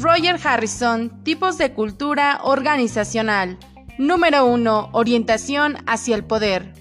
Roger 0.00 0.40
Harrison, 0.42 1.22
tipos 1.24 1.58
de 1.58 1.74
cultura 1.74 2.40
organizacional. 2.42 3.58
Número 3.98 4.46
1. 4.46 4.90
Orientación 4.92 5.76
hacia 5.86 6.16
el 6.16 6.24
poder. 6.24 6.72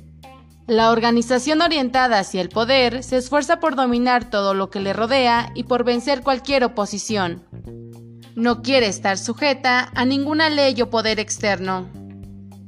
La 0.67 0.89
organización 0.89 1.61
orientada 1.61 2.19
hacia 2.19 2.39
el 2.39 2.47
poder 2.47 3.03
se 3.03 3.17
esfuerza 3.17 3.59
por 3.59 3.75
dominar 3.75 4.29
todo 4.29 4.53
lo 4.53 4.69
que 4.69 4.79
le 4.79 4.93
rodea 4.93 5.51
y 5.53 5.63
por 5.63 5.83
vencer 5.83 6.21
cualquier 6.21 6.63
oposición. 6.63 7.43
No 8.35 8.61
quiere 8.61 8.87
estar 8.87 9.17
sujeta 9.17 9.91
a 9.93 10.05
ninguna 10.05 10.49
ley 10.49 10.81
o 10.81 10.89
poder 10.89 11.19
externo. 11.19 11.89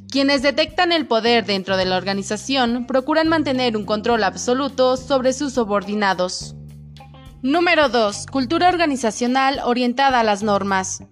Quienes 0.10 0.42
detectan 0.42 0.92
el 0.92 1.08
poder 1.08 1.46
dentro 1.46 1.78
de 1.78 1.86
la 1.86 1.96
organización 1.96 2.86
procuran 2.88 3.30
mantener 3.30 3.78
un 3.78 3.86
control 3.86 4.26
absoluto 4.26 4.98
sobre 4.98 5.32
sus 5.32 5.54
subordinados. 5.54 6.56
Número 7.44 7.90
2. 7.90 8.28
Cultura 8.28 8.70
organizacional 8.70 9.62
orientada 9.66 10.20
a 10.20 10.24
las 10.24 10.44
normas. 10.44 11.04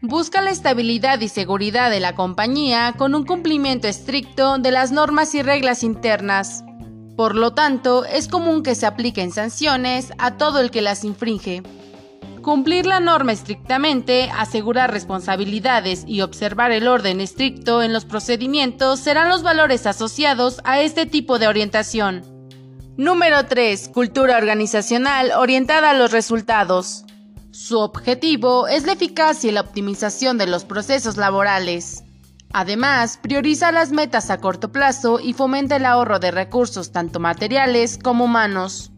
Busca 0.00 0.40
la 0.40 0.50
estabilidad 0.50 1.20
y 1.20 1.28
seguridad 1.28 1.90
de 1.90 2.00
la 2.00 2.14
compañía 2.14 2.94
con 2.96 3.14
un 3.14 3.26
cumplimiento 3.26 3.86
estricto 3.86 4.56
de 4.56 4.70
las 4.70 4.92
normas 4.92 5.34
y 5.34 5.42
reglas 5.42 5.82
internas. 5.82 6.64
Por 7.18 7.36
lo 7.36 7.52
tanto, 7.52 8.06
es 8.06 8.28
común 8.28 8.62
que 8.62 8.74
se 8.74 8.86
apliquen 8.86 9.30
sanciones 9.30 10.14
a 10.16 10.38
todo 10.38 10.58
el 10.58 10.70
que 10.70 10.80
las 10.80 11.04
infringe. 11.04 11.62
Cumplir 12.40 12.86
la 12.86 13.00
norma 13.00 13.32
estrictamente, 13.32 14.30
asegurar 14.34 14.90
responsabilidades 14.90 16.04
y 16.06 16.22
observar 16.22 16.72
el 16.72 16.88
orden 16.88 17.20
estricto 17.20 17.82
en 17.82 17.92
los 17.92 18.06
procedimientos 18.06 19.00
serán 19.00 19.28
los 19.28 19.42
valores 19.42 19.86
asociados 19.86 20.62
a 20.64 20.80
este 20.80 21.04
tipo 21.04 21.38
de 21.38 21.48
orientación. 21.48 22.31
Número 23.02 23.46
3. 23.46 23.88
Cultura 23.88 24.36
organizacional 24.36 25.32
orientada 25.36 25.90
a 25.90 25.94
los 25.94 26.12
resultados. 26.12 27.04
Su 27.50 27.80
objetivo 27.80 28.68
es 28.68 28.86
la 28.86 28.92
eficacia 28.92 29.50
y 29.50 29.52
la 29.52 29.62
optimización 29.62 30.38
de 30.38 30.46
los 30.46 30.64
procesos 30.64 31.16
laborales. 31.16 32.04
Además, 32.52 33.18
prioriza 33.20 33.72
las 33.72 33.90
metas 33.90 34.30
a 34.30 34.38
corto 34.38 34.70
plazo 34.70 35.18
y 35.18 35.32
fomenta 35.32 35.74
el 35.74 35.84
ahorro 35.84 36.20
de 36.20 36.30
recursos 36.30 36.92
tanto 36.92 37.18
materiales 37.18 37.98
como 38.00 38.26
humanos. 38.26 38.92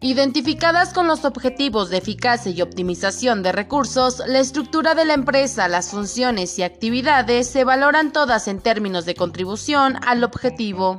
Identificadas 0.00 0.92
con 0.92 1.06
los 1.06 1.24
objetivos 1.24 1.90
de 1.90 1.98
eficacia 1.98 2.50
y 2.50 2.60
optimización 2.60 3.44
de 3.44 3.52
recursos, 3.52 4.20
la 4.26 4.40
estructura 4.40 4.96
de 4.96 5.04
la 5.04 5.14
empresa, 5.14 5.68
las 5.68 5.90
funciones 5.90 6.58
y 6.58 6.64
actividades 6.64 7.48
se 7.48 7.62
valoran 7.62 8.12
todas 8.12 8.48
en 8.48 8.58
términos 8.58 9.04
de 9.04 9.14
contribución 9.14 9.94
al 10.04 10.24
objetivo. 10.24 10.98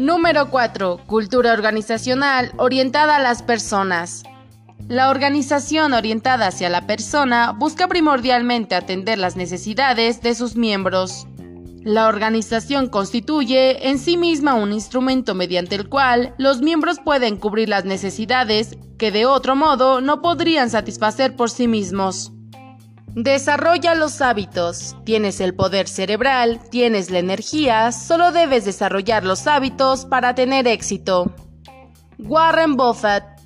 Número 0.00 0.48
4. 0.48 1.02
Cultura 1.04 1.52
organizacional 1.52 2.52
orientada 2.56 3.16
a 3.16 3.20
las 3.20 3.42
personas. 3.42 4.22
La 4.88 5.10
organización 5.10 5.92
orientada 5.92 6.46
hacia 6.46 6.70
la 6.70 6.86
persona 6.86 7.52
busca 7.52 7.86
primordialmente 7.86 8.74
atender 8.74 9.18
las 9.18 9.36
necesidades 9.36 10.22
de 10.22 10.34
sus 10.34 10.56
miembros. 10.56 11.26
La 11.84 12.08
organización 12.08 12.88
constituye 12.88 13.90
en 13.90 13.98
sí 13.98 14.16
misma 14.16 14.54
un 14.54 14.72
instrumento 14.72 15.34
mediante 15.34 15.74
el 15.74 15.90
cual 15.90 16.34
los 16.38 16.62
miembros 16.62 16.98
pueden 16.98 17.36
cubrir 17.36 17.68
las 17.68 17.84
necesidades 17.84 18.78
que 18.96 19.10
de 19.12 19.26
otro 19.26 19.54
modo 19.54 20.00
no 20.00 20.22
podrían 20.22 20.70
satisfacer 20.70 21.36
por 21.36 21.50
sí 21.50 21.68
mismos. 21.68 22.32
Desarrolla 23.14 23.94
los 23.96 24.20
hábitos. 24.20 24.96
Tienes 25.04 25.40
el 25.40 25.54
poder 25.54 25.88
cerebral, 25.88 26.60
tienes 26.70 27.10
la 27.10 27.18
energía, 27.18 27.90
solo 27.90 28.30
debes 28.30 28.64
desarrollar 28.64 29.24
los 29.24 29.46
hábitos 29.48 30.06
para 30.06 30.34
tener 30.34 30.68
éxito. 30.68 31.34
Warren 32.18 32.76
Buffett 32.76 33.39